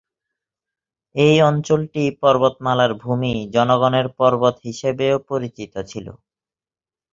এই 1.15 1.37
অঞ্চলটি 1.43 2.03
"পর্বতমালার 2.21 2.91
ভূমি" 3.03 3.33
"জনগণের 3.55 4.07
পর্বত" 4.17 4.55
হিসেবেও 4.67 5.15
পরিচিত 5.29 5.73
ছিল। 5.83 6.07